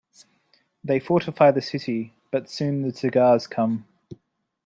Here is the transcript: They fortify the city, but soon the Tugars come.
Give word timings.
They 0.83 0.99
fortify 0.99 1.51
the 1.51 1.61
city, 1.61 2.15
but 2.31 2.49
soon 2.49 2.81
the 2.81 2.91
Tugars 2.91 3.45
come. 3.47 3.85